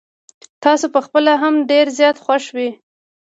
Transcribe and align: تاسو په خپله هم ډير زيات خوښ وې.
تاسو 0.63 0.85
په 0.93 0.99
خپله 1.05 1.31
هم 1.41 1.53
ډير 1.69 1.85
زيات 1.97 2.17
خوښ 2.23 2.45
وې. 2.55 2.69